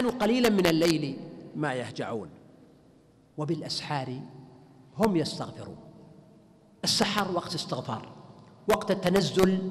[0.00, 1.16] كانوا قليلا من الليل.
[1.56, 2.28] ما يهجعون.
[3.38, 4.20] وبالأسحار
[4.98, 5.76] هم يستغفرون.
[6.84, 8.08] السحر وقت استغفار
[8.68, 9.70] وقت التنزل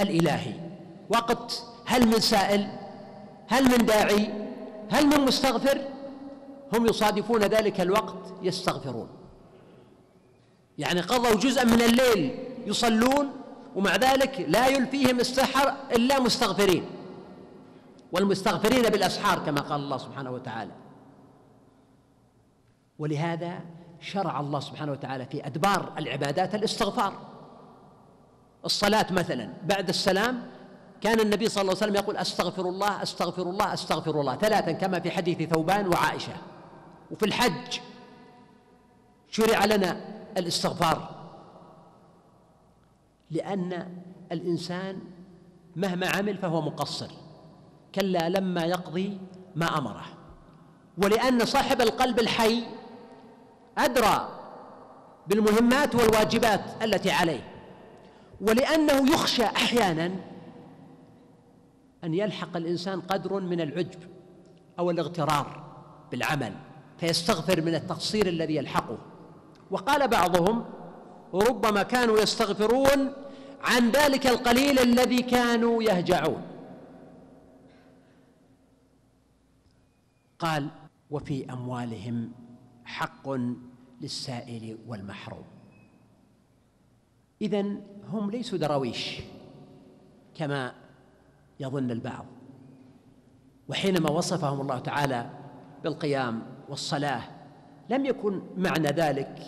[0.00, 0.54] الإلهي
[1.10, 2.68] وقت هل من سائل
[3.48, 4.30] هل من داعي
[4.90, 5.80] هل من مستغفر
[6.72, 9.08] هم يصادفون ذلك الوقت يستغفرون.
[10.78, 13.32] يعني قضوا جزءا من الليل يصلون
[13.76, 16.84] ومع ذلك لا يلفيهم السحر إلا مستغفرين.
[18.12, 20.72] والمستغفرين بالأسحار كما قال الله سبحانه وتعالى.
[22.98, 23.60] ولهذا
[24.00, 27.12] شرع الله سبحانه وتعالى في أدبار العبادات الاستغفار.
[28.64, 30.50] الصلاة مثلا بعد السلام
[31.00, 35.00] كان النبي صلى الله عليه وسلم يقول أستغفر الله أستغفر الله أستغفر الله ثلاثا كما
[35.00, 36.36] في حديث ثوبان وعائشة.
[37.10, 37.80] وفي الحج
[39.28, 40.00] شرع لنا
[40.36, 41.16] الاستغفار.
[43.30, 44.00] لأن
[44.32, 45.00] الإنسان
[45.76, 47.10] مهما عمل فهو مقصر.
[47.96, 49.18] كلا لما يقضي
[49.56, 50.04] ما أمره.
[50.98, 52.62] ولأن صاحب القلب الحي
[53.78, 54.28] أدرى
[55.26, 57.52] بالمهمات والواجبات التي عليه.
[58.40, 60.10] ولأنه يخشى أحيانا
[62.04, 64.00] أن يلحق الإنسان قدر من العجب
[64.78, 65.64] أو الاغترار
[66.10, 66.52] بالعمل
[66.98, 68.98] فيستغفر من التقصير الذي يلحقه.
[69.70, 70.64] وقال بعضهم
[71.34, 73.12] ربما كانوا يستغفرون
[73.64, 76.55] عن ذلك القليل الذي كانوا يهجعون.
[80.38, 80.68] قال
[81.10, 82.32] وفي أموالهم
[82.84, 83.28] حق
[84.00, 85.44] للسائل والمحروم.
[87.42, 87.64] اذا
[88.08, 89.20] هم ليسوا دراويش
[90.34, 90.72] كما
[91.60, 92.24] يظن البعض.
[93.68, 95.30] وحينما وصفهم الله تعالى
[95.84, 97.22] بالقيام والصلاة
[97.90, 99.42] لم يكن معنى ذلك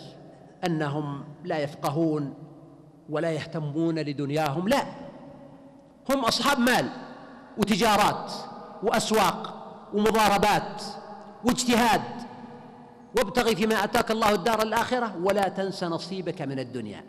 [0.65, 2.33] أنهم لا يفقهون
[3.09, 4.85] ولا يهتمون لدنياهم لا.
[6.09, 6.89] هم أصحاب مال
[7.57, 8.31] وتجارات
[8.83, 9.58] وأسواق.
[9.93, 10.83] ومضاربات
[11.45, 12.01] واجتهاد.
[13.17, 17.03] وابتغي فيما آتاك الله الدار الآخرة ولا تنس نصيبك من الدنيا.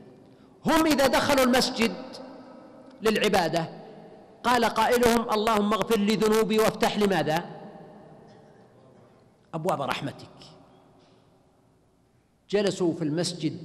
[0.66, 1.94] هم إذا دخلوا المسجد
[3.02, 3.68] للعبادة
[4.44, 7.44] قال قائلهم اللهم اغفر لي ذنوبي وافتح لي ماذا؟
[9.54, 10.36] أبواب رحمتك.
[12.50, 13.56] جلسوا في المسجد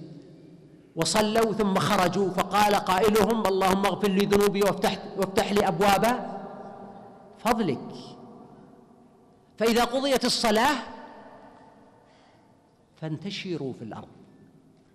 [0.95, 6.35] وصلوا ثم خرجوا فقال قائلهم اللهم اغفر لي ذنوبي وافتح وافتح لي أبواب
[7.37, 8.14] فضلك.
[9.57, 10.75] فإذا قضيت الصلاة
[12.95, 14.07] فانتشروا في الأرض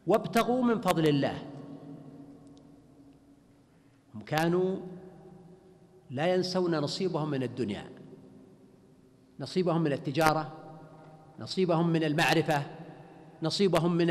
[0.07, 1.43] وابتغوا من فضل الله.
[4.15, 4.77] هم كانوا
[6.11, 7.91] لا ينسون نصيبهم من الدنيا
[9.41, 10.53] نصيبهم من التجارة
[11.39, 12.63] نصيبهم من المعرفة
[13.43, 14.11] نصيبهم من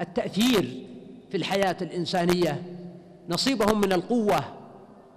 [0.00, 0.86] التأثير
[1.30, 2.62] في الحياة الإنسانية
[3.28, 4.44] نصيبهم من القوة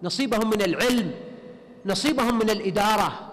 [0.03, 1.11] نصيبهم من العلم
[1.85, 3.30] نصيبهم من الإدارة.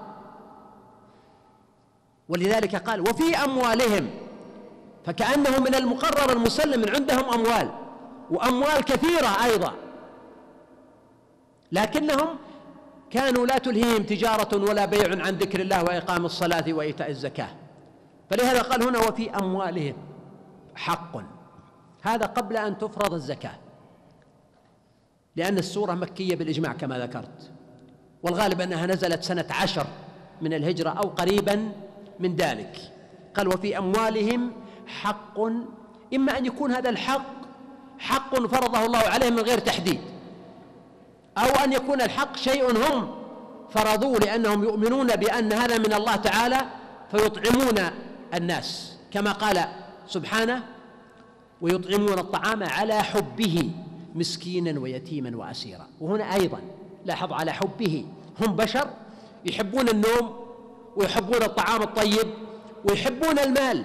[2.29, 4.11] ولذلك قال وفي أموالهم
[5.07, 7.71] فكأنه من المقرر المسلم من عندهم أموال
[8.31, 9.73] وأموال كثيرة أيضا.
[11.73, 12.29] لكنهم
[13.11, 17.49] كانوا لا تلهيهم تجارة ولا بيع عن ذكر الله وإقام الصلاة وإيتاء الزكاة.
[18.31, 19.95] فلهذا قال هنا وفي أموالهم
[20.75, 21.17] حق.
[22.03, 23.59] هذا قبل أن تفرض الزكاة.
[25.37, 27.51] لأن السورة مكية بالإجماع كما ذكرت.
[28.23, 29.87] والغالب أنها نزلت سنة عشر
[30.43, 31.73] من الهجرة أو قريبا
[32.21, 32.77] من ذلك.
[33.37, 34.53] قال وفي أموالهم
[34.87, 35.41] حق
[36.15, 37.39] إما أن يكون هذا الحق
[37.99, 40.01] حق فرضه الله عليهم من غير تحديد
[41.39, 43.15] أو أن يكون الحق شيء هم
[43.71, 46.61] فرضوه لأنهم يؤمنون بأن هذا من الله تعالى
[47.11, 47.91] فيطعمون
[48.35, 49.65] الناس كما قال
[50.07, 50.63] سبحانه
[51.61, 53.71] ويطعمون الطعام على حبه
[54.15, 55.87] مسكينا ويتيما وأسيرا.
[56.01, 56.61] وهنا أيضا
[57.07, 58.05] لاحظ على حبه
[58.41, 58.91] هم بشر
[59.45, 60.48] يحبون النوم
[60.99, 62.29] ويحبون الطعام الطيب
[62.85, 63.85] ويحبون المال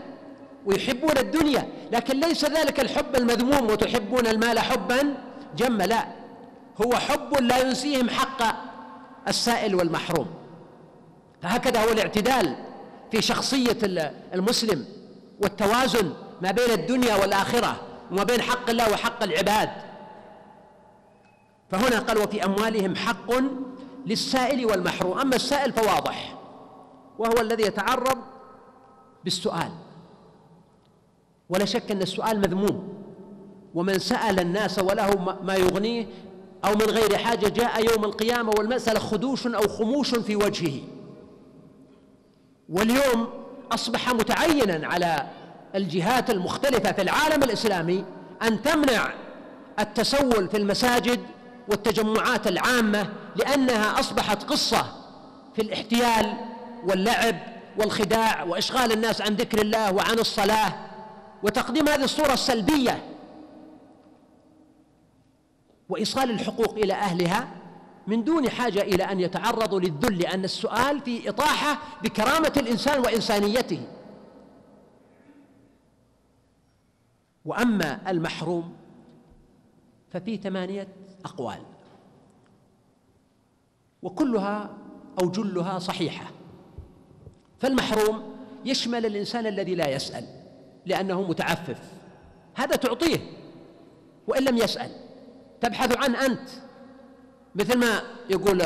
[0.66, 5.16] ويحبون الدنيا لكن ليس ذلك الحب المذموم وتحبون المال حبا
[5.58, 6.08] جما لا.
[6.86, 8.44] هو حب لا ينسيهم حق
[9.28, 10.28] السائل والمحروم.
[11.42, 12.56] فهكذا هو الاعتدال
[13.12, 13.78] في شخصية
[14.34, 14.86] المسلم
[15.42, 17.82] والتوازن ما بين الدنيا والآخرة
[18.12, 19.70] وما بين حق الله وحق العباد.
[21.72, 23.32] فهنا قال وفي أموالهم حق
[24.06, 25.20] للسائل والمحروم.
[25.20, 26.36] أما السائل فواضح.
[27.20, 28.18] وهو الذي يتعرض
[29.24, 29.72] بالسؤال.
[31.50, 33.04] ولا شك أن السؤال مذموم.
[33.76, 36.08] ومن سأل الناس وله ما يغنيه
[36.66, 40.82] أو من غير حاجة جاء يوم القيامة والمسألة خدوش أو خموش في وجهه.
[42.70, 43.28] واليوم
[43.72, 45.28] أصبح متعينا على
[45.76, 48.06] الجهات المختلفة في العالم الإسلامي
[48.42, 49.14] أن تمنع
[49.80, 51.20] التسول في المساجد
[51.68, 54.86] والتجمعات العامة لأنها أصبحت قصة
[55.56, 56.34] في الاحتيال
[56.88, 57.36] واللعب
[57.78, 60.74] والخداع وإشغال الناس عن ذكر الله وعن الصلاة
[61.44, 63.04] وتقديم هذه الصورة السلبية
[65.90, 67.48] وإيصال الحقوق إلى أهلها
[68.08, 73.88] من دون حاجة إلى أن يتعرضوا للذل لأن السؤال في إطاحة بكرامة الإنسان وإنسانيته.
[77.46, 78.76] وأما المحروم
[80.12, 80.88] ففي ثمانية
[81.26, 81.62] أقوال
[84.02, 84.70] وكلها
[85.22, 86.43] أو جلها صحيحة.
[87.64, 90.26] فالمحروم يشمل الإنسان الذي لا يسأل
[90.86, 91.80] لأنه متعفف.
[92.56, 93.18] هذا تعطيه
[94.28, 94.92] وإن لم يسأل.
[95.62, 96.50] تبحث عن أنت.
[97.56, 98.62] مثل ما يقول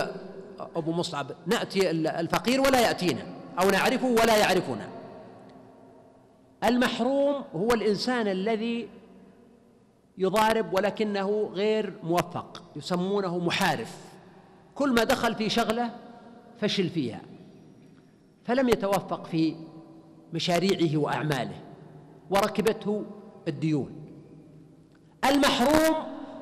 [0.76, 3.22] أبو مصعب نأتي الفقير ولا يأتينا
[3.60, 4.90] أو نعرفه ولا يعرفنا.
[6.64, 8.90] المحروم هو الإنسان الذي
[10.18, 13.98] يضارب ولكنه غير موفق يسمونه محارف.
[14.76, 15.90] كل ما دخل في شغلة
[16.62, 17.22] فشل فيها.
[18.48, 19.56] فلم يتوفق في
[20.34, 21.56] مشاريعه وأعماله
[22.30, 23.06] وركبته
[23.48, 23.92] الديون.
[25.30, 25.96] المحروم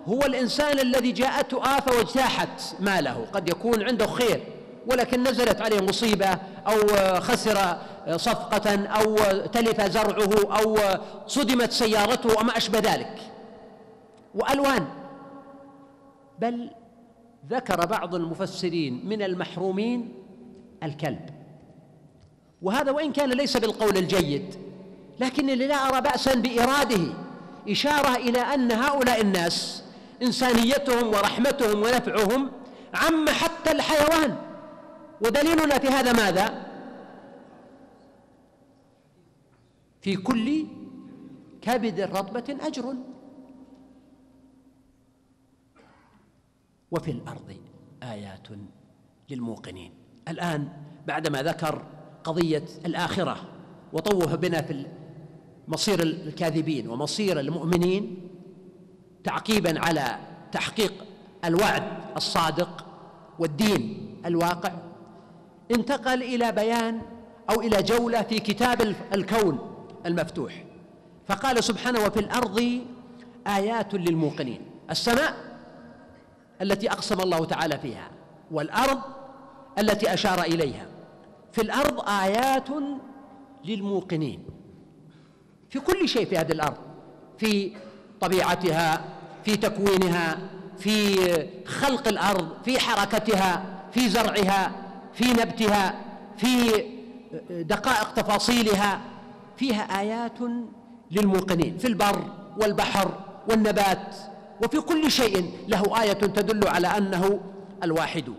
[0.05, 4.43] هو الإنسان الذي جاءته آفة واجتاحت ماله قد يكون عنده خير
[4.87, 6.27] ولكن نزلت عليه مصيبة
[6.67, 6.87] أو
[7.19, 7.77] خسر
[8.17, 9.15] صفقة أو
[9.45, 10.77] تلف زرعه أو
[11.27, 13.19] صدمت سيارته وما أشبه ذلك.
[14.35, 14.87] وألوان.
[16.39, 16.69] بل
[17.49, 20.13] ذكر بعض المفسرين من المحرومين
[20.83, 21.34] الكلب.
[22.65, 24.55] وهذا وإن كان ليس بالقول الجيد
[25.19, 27.13] لكنني لا أرى باسا بإراده
[27.69, 29.83] إشارة إلى أن هؤلاء الناس
[30.21, 32.51] إنسانيتهم ورحمتهم ونفعهم
[32.93, 34.37] عم حتى الحيوان.
[35.21, 36.65] ودليلنا في هذا ماذا؟
[40.01, 40.65] في كل
[41.61, 42.95] كبد رطبة أجر.
[46.91, 47.57] وفي الأرض
[48.03, 48.47] آيات
[49.29, 49.91] للموقنين.
[50.27, 50.69] الآن
[51.07, 51.94] بعدما ذكر
[52.25, 53.37] قضية الآخرة
[53.93, 54.85] وطوف بنا في
[55.67, 58.29] مصير الكاذبين ومصير المؤمنين
[59.23, 60.17] تعقيبا على
[60.51, 60.93] تحقيق
[61.45, 61.83] الوعد
[62.17, 62.85] الصادق
[63.39, 64.71] والدين الواقع.
[65.71, 67.01] انتقل إلى بيان
[67.49, 69.59] أو إلى جولة في كتاب الكون
[70.05, 70.63] المفتوح.
[71.27, 72.81] فقال سبحانه وفي الأرض
[73.47, 74.61] آيات للموقنين.
[74.91, 75.33] السماء
[76.61, 78.09] التي أقسم الله تعالى فيها
[78.51, 78.99] والأرض
[79.79, 80.94] التي أشار إليها.
[81.55, 82.67] في الأرض آيات
[83.65, 84.39] للموقنين.
[85.69, 86.77] في كل شيء في هذه الأرض.
[87.37, 87.71] في
[88.21, 89.05] طبيعتها
[89.43, 90.37] في تكوينها
[90.77, 91.15] في
[91.65, 94.71] خلق الأرض في حركتها في زرعها
[95.13, 96.01] في نبتها
[96.37, 96.83] في
[97.49, 99.01] دقائق تفاصيلها.
[99.57, 100.39] فيها آيات
[101.11, 102.21] للموقنين في البر
[102.61, 103.19] والبحر
[103.49, 104.15] والنبات.
[104.63, 107.39] وفي كل شيء له آية تدل على أنه
[107.83, 108.33] الواحد.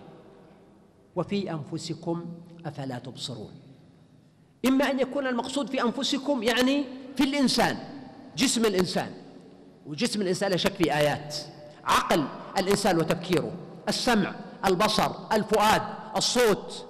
[1.16, 2.24] وفي أنفسكم
[2.66, 3.50] أفلا تبصرون.
[4.66, 6.84] إما أن يكون المقصود في أنفسكم يعني
[7.16, 7.78] في الإنسان
[8.36, 9.10] جسم الإنسان.
[9.86, 11.36] وجسم الإنسان لا شك في آيات.
[11.84, 12.24] عقل
[12.58, 13.52] الإنسان وتفكيره
[13.88, 15.82] السمع البصر الفؤاد
[16.16, 16.86] الصوت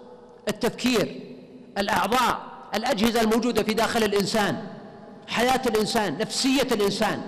[0.49, 1.37] التفكير
[1.79, 2.41] الأعضاء
[2.75, 4.67] الأجهزة الموجودة في داخل الإنسان
[5.29, 7.23] حياة الإنسان نفسية الإنسان.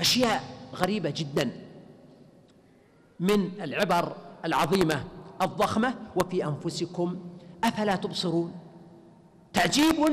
[0.00, 1.50] أشياء غريبة جدا.
[3.20, 5.04] من العبر العظيمة
[5.42, 7.18] الضخمة وفي أنفسكم
[7.68, 8.52] أفلا تبصرون؟
[9.52, 10.08] تعجيب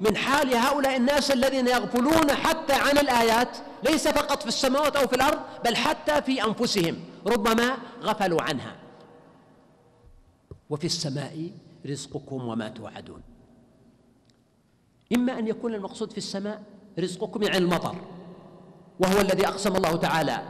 [0.00, 5.16] من حال هؤلاء الناس الذين يغفلون حتى عن الآيات ليس فقط في السماوات أو في
[5.16, 6.96] الأرض بل حتى في أنفسهم.
[7.26, 8.76] ربما غفلوا عنها.
[10.70, 11.50] وفي السماء
[11.86, 13.22] رزقكم وما توعدون.
[15.14, 16.62] إما أن يكون المقصود في السماء
[16.98, 17.94] رزقكم يعني المطر
[19.00, 20.42] وهو الذي أقسم الله تعالى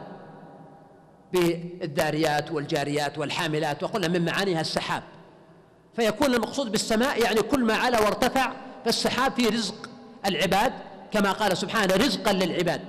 [1.33, 5.03] بالذاريات والجاريات والحاملات وقلنا من معانيها السحاب.
[5.99, 8.51] فيكون المقصود بالسماء يعني كل ما علا وارتفع
[8.85, 9.89] فالسحاب فيه رزق
[10.25, 10.73] العباد
[11.11, 12.81] كما قال سبحانه رزقا للعباد.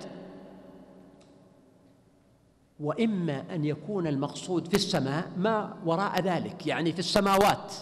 [2.81, 7.73] وإما أن يكون المقصود في السماء ما وراء ذلك يعني في السماوات.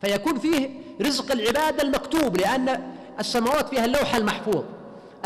[0.00, 0.70] فيكون فيه
[1.00, 4.64] رزق العباد المكتوب لأن السماوات فيها اللوح المحفوظ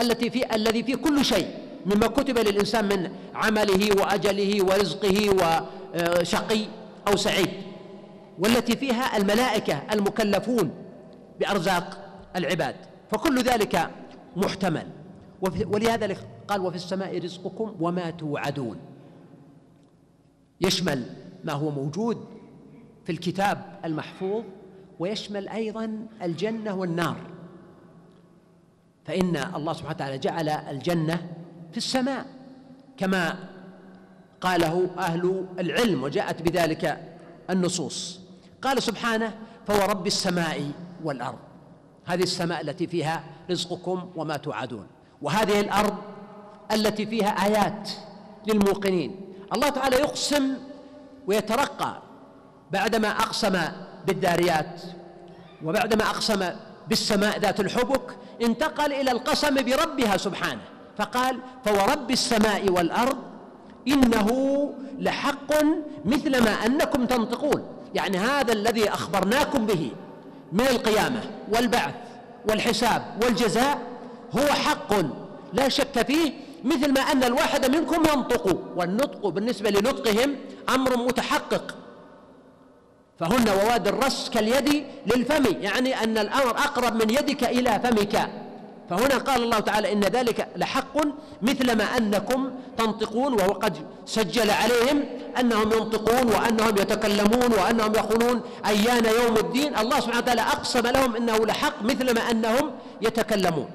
[0.00, 1.48] التي في الذي فيه كل شيء
[1.86, 5.30] مما كتب للإنسان من عمله وأجله ورزقه
[5.90, 6.64] وشقي
[7.08, 7.67] أو سعيد.
[8.38, 10.70] والتي فيها الملائكة المكلفون
[11.40, 12.04] بأرزاق
[12.36, 12.76] العباد.
[13.10, 13.90] فكل ذلك
[14.36, 14.86] محتمل.
[15.42, 16.16] ولهذا
[16.48, 18.76] قال وفي السماء رزقكم وما توعدون.
[20.60, 21.04] يشمل
[21.44, 22.24] ما هو موجود
[23.04, 24.44] في الكتاب المحفوظ
[24.98, 27.16] ويشمل أيضا الجنة والنار.
[29.04, 31.28] فإن الله سبحانه وتعالى جعل الجنة
[31.70, 32.26] في السماء
[32.96, 33.36] كما
[34.40, 37.14] قاله أهل العلم وجاءت بذلك
[37.50, 38.27] النصوص.
[38.62, 39.34] قال سبحانه
[39.66, 40.70] فورب السماء
[41.04, 41.38] والأرض.
[42.04, 44.86] هذه السماء التي فيها رزقكم وما توعدون.
[45.22, 45.94] وهذه الأرض
[46.72, 47.90] التي فيها آيات
[48.46, 49.20] للموقنين.
[49.54, 50.54] الله تعالى يقسم
[51.26, 52.02] ويترقى
[52.72, 53.60] بعدما أقسم
[54.06, 54.82] بالداريات
[55.64, 56.50] وبعدما أقسم
[56.88, 60.60] بالسماء ذات الحبك انتقل إلى القسم بربها سبحانه.
[60.98, 63.16] فقال فورب السماء والأرض
[63.88, 64.28] إنه
[64.98, 65.52] لحق
[66.04, 67.77] مثل ما أنكم تنطقون.
[67.94, 69.90] يعني هذا الذي أخبرناكم به
[70.52, 71.20] من القيامة
[71.52, 71.94] والبعث
[72.48, 73.78] والحساب والجزاء
[74.38, 74.94] هو حق
[75.52, 76.32] لا شك فيه
[76.64, 80.36] مثل ما أن الواحد منكم ينطق والنطق بالنسبة لنطقهم
[80.68, 81.74] أمر متحقق
[83.20, 88.30] فهن وواد الرس كاليد للفم يعني أن الأمر أقرب من يدك إلى فمك
[88.90, 90.96] فهنا قال الله تعالى إن ذلك لحق
[91.42, 93.76] مثل ما أنكم تنطقون وهو قد
[94.06, 95.04] سجل عليهم
[95.40, 99.76] أنهم ينطقون وأنهم يتكلمون وأنهم يقولون أيان يوم الدين.
[99.76, 102.70] الله سبحانه وتعالى أقسم لهم إنه لحق مثل ما أنهم
[103.02, 103.70] يتكلمون.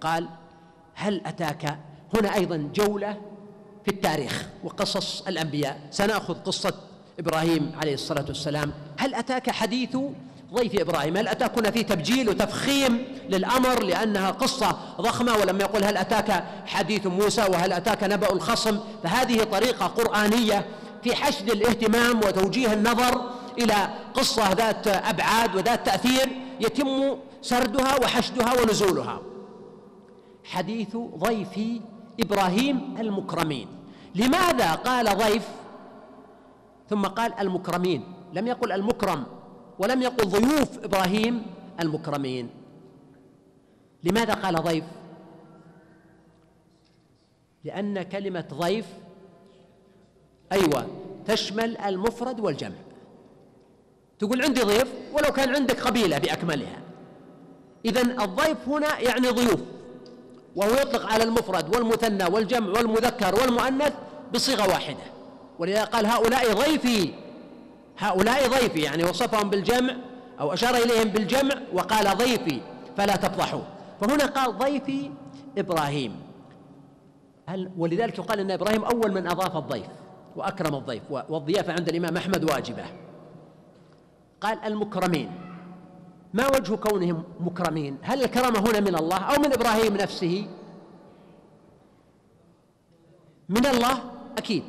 [0.00, 0.28] قال
[0.94, 1.78] هل أتاك
[2.14, 3.16] هنا أيضا جولة
[3.84, 6.74] في التاريخ وقصص الأنبياء؟ سنأخذ قصة
[7.18, 8.72] إبراهيم عليه الصلاة والسلام.
[8.98, 9.96] هل أتاك حديث
[10.54, 15.96] ضيف إبراهيم هل أتاك هنا في تبجيل وتفخيم للأمر لأنها قصة ضخمة ولم يقل هل
[15.96, 20.66] أتاك حديث موسى وهل أتاك نبأ الخصم؟ فهذه طريقة قرآنية
[21.02, 26.28] في حشد الاهتمام وتوجيه النظر إلى قصة ذات أبعاد وذات تأثير
[26.60, 29.20] يتم سردها وحشدها ونزولها.
[30.44, 31.80] حديث ضيف
[32.20, 33.68] إبراهيم المكرمين.
[34.14, 35.48] لماذا قال ضيف؟
[36.90, 38.04] ثم قال المكرمين.
[38.32, 39.26] لم يقل المكرم.
[39.78, 41.42] ولم يقل ضيوف إبراهيم
[41.80, 42.50] المكرمين.
[44.04, 44.84] لماذا قال ضيف؟
[47.64, 48.86] لأن كلمة ضيف
[50.52, 50.86] أيوه
[51.26, 52.76] تشمل المفرد والجمع.
[54.18, 56.80] تقول عندي ضيف ولو كان عندك قبيلة بأكملها.
[57.84, 59.60] اذا الضيف هنا يعني ضيوف
[60.56, 63.92] وهو يطلق على المفرد والمثنى والجمع والمذكر والمؤنث
[64.34, 65.02] بصيغة واحدة.
[65.58, 67.25] ولذا قال هؤلاء ضيفي.
[67.98, 69.96] هؤلاء ضيفي يعني وصفهم بالجمع
[70.40, 72.60] أو أشار إليهم بالجمع وقال ضيفي
[72.96, 73.62] فلا تفضحوا.
[74.00, 75.10] فهنا قال ضيفي
[75.58, 76.16] إبراهيم.
[77.46, 79.86] هل ولذلك يقال إن إبراهيم أول من أضاف الضيف
[80.36, 82.84] وأكرم الضيف والضيافة عند الإمام أحمد واجبة.
[84.40, 85.30] قال المكرمين.
[86.34, 90.46] ما وجه كونهم مكرمين؟ هل الكرامة هنا من الله أو من إبراهيم نفسه؟
[93.48, 93.98] من الله؟
[94.38, 94.62] أكيد.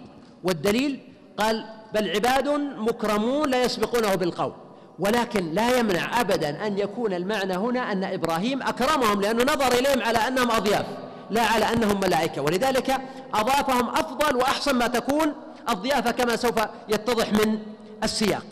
[0.44, 1.00] والدليل؟
[1.38, 4.54] قال بل عباد مكرمون لا يسبقونه بالقول.
[5.00, 10.18] ولكن لا يمنع ابدا أن يكون المعنى هنا أن إبراهيم أكرمهم لأنه نظر إليهم على
[10.18, 10.86] أنهم أضياف
[11.30, 12.42] لا على أنهم ملائكة.
[12.42, 12.98] ولذلك
[13.34, 15.34] أضافهم أفضل وأحسن ما تكون
[15.70, 17.60] الضيافة كما سوف يتضح من
[18.04, 18.46] السياق.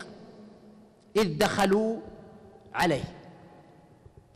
[1.16, 1.96] إذ دخلوا
[2.74, 3.04] عليه.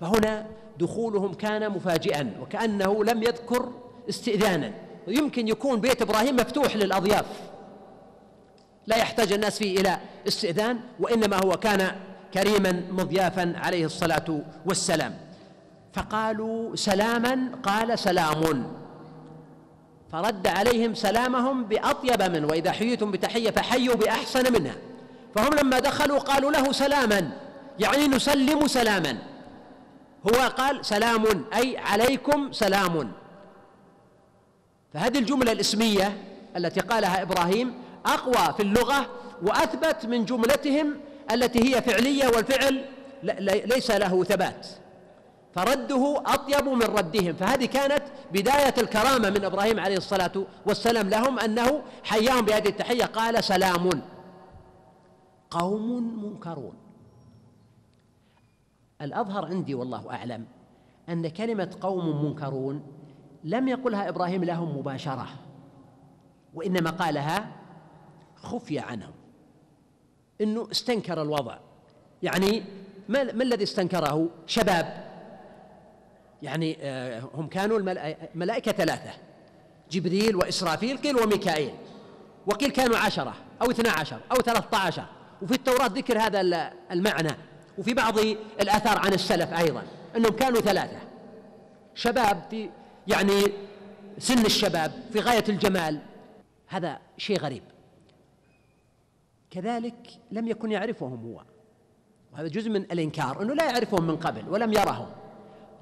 [0.00, 0.46] فهنا
[0.78, 3.72] دخولهم كان مفاجئا وكأنه لم يذكر
[4.08, 4.72] استئذانا.
[5.08, 7.24] ويمكن يكون بيت إبراهيم مفتوح للأضياف.
[8.90, 11.96] لا يحتاج الناس فيه إلى استئذان وإنما هو كان
[12.34, 15.14] كريما مضيافا عليه الصلاة والسلام.
[15.92, 18.72] فقالوا سلاما قال سلام.
[20.12, 24.74] فرد عليهم سلامهم بأطيب منه وإذا حييتم بتحية فحيوا بأحسن منها.
[25.34, 27.30] فهم لما دخلوا قالوا له سلاما
[27.78, 29.18] يعني نسلم سلاما.
[30.26, 33.12] هو قال سلام أي عليكم سلام.
[34.94, 36.16] فهذه الجملة الإسمية
[36.56, 37.74] التي قالها إبراهيم
[38.06, 39.06] أقوى في اللغة
[39.42, 40.94] وأثبت من جملتهم
[41.32, 42.84] التي هي فعلية والفعل
[43.66, 44.66] ليس له ثبات.
[45.54, 47.32] فرده أطيب من ردهم.
[47.32, 48.02] فهذه كانت
[48.32, 50.32] بداية الكرامة من إبراهيم عليه الصلاة
[50.66, 53.04] والسلام لهم أنه حياهم بهذه التحية.
[53.04, 54.02] قال سلام.
[55.50, 56.74] قوم منكرون.
[59.02, 60.46] الأظهر عندي والله أعلم
[61.08, 62.82] أن كلمة قوم منكرون
[63.44, 65.26] لم يقلها إبراهيم لهم مباشرة
[66.54, 67.59] وإنما قالها
[68.42, 69.12] خفي عنهم.
[70.40, 71.58] إنه استنكر الوضع.
[72.22, 72.62] يعني
[73.08, 75.10] ما, ما الذي استنكره؟ شباب.
[76.42, 79.10] يعني آه، هم كانوا الملائكة ثلاثة.
[79.90, 81.74] جبريل وإسرافيل قيل وميكائيل.
[82.46, 85.04] وقيل كانوا عشرة أو اثنا عشر أو ثلاثة عشر.
[85.42, 86.40] وفي التوراة ذكر هذا
[86.90, 87.32] المعنى.
[87.78, 88.18] وفي بعض
[88.60, 89.82] الآثار عن السلف أيضا
[90.16, 90.98] أنهم كانوا ثلاثة.
[91.94, 92.70] شباب في
[93.06, 93.42] يعني
[94.18, 96.00] سن الشباب في غاية الجمال.
[96.66, 97.62] هذا شيء غريب.
[99.50, 101.42] كذلك لم يكن يعرفهم هو.
[102.32, 105.06] وهذا جزء من الإنكار أنه لا يعرفهم من قبل ولم يرهم.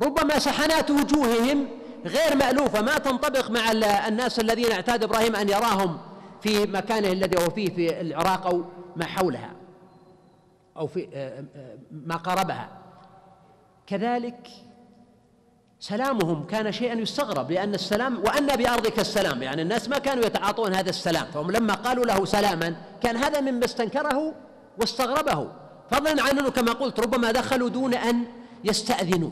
[0.02, 1.66] ربما سحنات وجوههم
[2.04, 3.70] غير مألوفة ما تنطبق مع
[4.08, 5.98] الناس الذين اعتاد إبراهيم أن يراهم
[6.40, 8.64] في مكانه الذي هو فيه في العراق أو
[8.96, 9.52] ما حولها
[10.76, 12.68] أو في آه، آه، ما قاربها
[13.86, 14.48] كذلك
[15.80, 20.90] سلامهم كان شيئا يستغرب لأن السلام وأن بأرضك السلام يعني الناس ما كانوا يتعاطون هذا
[20.90, 21.26] السلام.
[21.26, 24.34] فهم لما قالوا له سلاما كان هذا مما استنكره
[24.78, 25.52] واستغربه.
[25.90, 28.24] فضلا عن أنه كما قلت ربما دخلوا دون أن
[28.64, 29.30] يستأذنوا.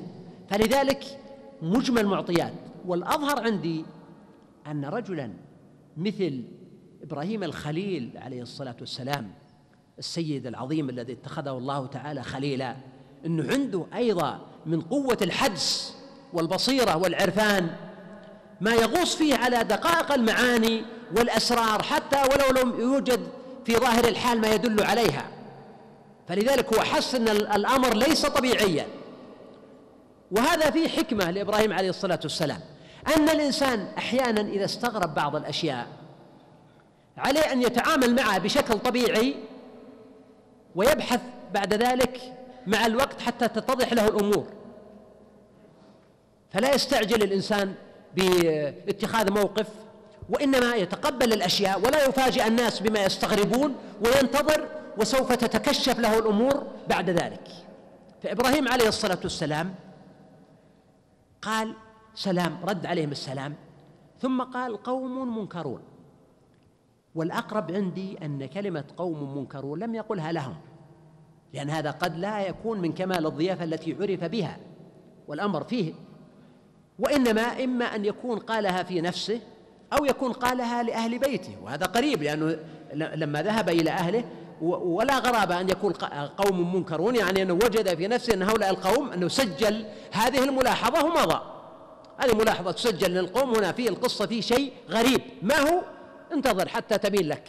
[0.51, 1.05] فلذلك
[1.63, 2.53] مجمل معطيات
[2.87, 3.85] والأظهر عندي
[4.67, 5.31] أن رجلا
[5.97, 6.45] مثل
[7.03, 9.31] إبراهيم الخليل عليه الصلاة والسلام
[9.99, 12.77] السيد العظيم الذي اتخذه الله تعالى خليلا
[13.27, 15.97] أنه عنده أيضا من قوة الحدس
[16.33, 17.71] والبصيرة والعرفان
[18.61, 20.85] ما يغوص فيه على دقائق المعاني
[21.17, 23.29] والأسرار حتى ولو لم يوجد
[23.65, 25.29] في ظاهر الحال ما يدل عليها.
[26.29, 28.87] فلذلك هو حس أن الأمر ليس طبيعيا.
[30.31, 32.61] وهذا فيه حكمة لإبراهيم عليه الصلاة والسلام
[33.17, 35.87] أن الإنسان أحيانا إذا استغرب بعض الأشياء
[37.19, 39.35] عليه أن يتعامل معها بشكل طبيعي
[40.75, 41.21] ويبحث
[41.55, 42.21] بعد ذلك
[42.67, 44.47] مع الوقت حتى تتضح له الأمور.
[46.57, 47.75] فلا يستعجل الإنسان
[48.17, 49.69] باتخاذ موقف
[50.31, 57.49] وإنما يتقبل الأشياء ولا يفاجئ الناس بما يستغربون وينتظر وسوف تتكشف له الأمور بعد ذلك.
[58.23, 59.75] فإبراهيم عليه الصلاة والسلام
[61.43, 61.75] قال
[62.15, 62.59] سلام.
[62.65, 63.55] رد عليهم السلام.
[64.21, 65.81] ثم قال قوم منكرون.
[67.15, 70.57] والأقرب عندي أن كلمة قوم منكرون لم يقلها لهم
[71.55, 74.59] لأن هذا قد لا يكون من كمال الضيافة التي عرف بها
[75.29, 75.95] والأمر فيه
[76.99, 79.41] وإنما إما أن يكون قالها في نفسه
[79.93, 82.59] أو يكون قالها لأهل بيته وهذا قريب لأنه
[82.95, 84.25] لما ذهب إلى أهله
[84.61, 85.93] ولا غرابة أن يكون
[86.37, 91.41] قوم منكرون يعني أنه وجد في نفسه أن هؤلاء القوم أنه سجل هذه الملاحظة ومضى.
[92.19, 95.21] هذه ملاحظة تسجل للقوم هنا في القصة في شيء غريب.
[95.43, 95.83] ما هو؟
[96.33, 97.49] انتظر حتى تبين لك.